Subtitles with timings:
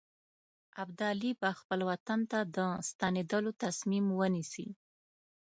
[0.83, 2.57] ابدالي به خپل وطن ته د
[2.89, 4.67] ستنېدلو تصمیم ونیسي.